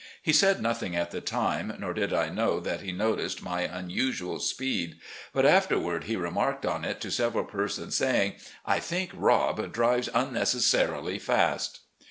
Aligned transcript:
He 0.23 0.33
said 0.33 0.63
nothing 0.63 0.95
at 0.95 1.11
the 1.11 1.21
time, 1.21 1.75
nor 1.77 1.93
did 1.93 2.11
I 2.11 2.29
know 2.29 2.59
that 2.59 2.81
he 2.81 2.91
noticed 2.91 3.43
my 3.43 3.67
tmusual 3.67 4.41
speed. 4.41 4.95
But 5.31 5.45
after 5.45 5.77
ward 5.77 6.05
he 6.05 6.15
remarked 6.15 6.65
on 6.65 6.83
it 6.83 6.99
to 7.01 7.11
several 7.11 7.43
persons, 7.43 7.97
saying:" 7.97 8.33
I 8.75 8.79
think 8.79 9.11
Rob 9.13 9.71
drives 9.71 10.09
unnecessarily 10.11 11.19
fast." 11.19 11.81